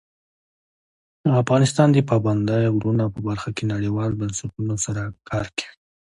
[1.43, 5.75] افغانستان د پابندی غرونه په برخه کې نړیوالو بنسټونو سره کار کوي.